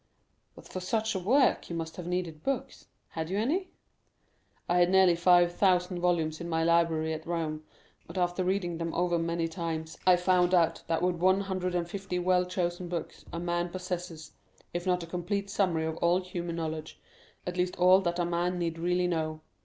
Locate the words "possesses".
13.69-14.31